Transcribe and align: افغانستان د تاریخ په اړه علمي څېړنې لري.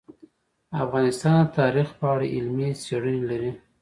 افغانستان 0.83 1.35
د 1.45 1.49
تاریخ 1.59 1.87
په 1.99 2.05
اړه 2.13 2.25
علمي 2.35 2.69
څېړنې 2.83 3.23
لري. 3.29 3.51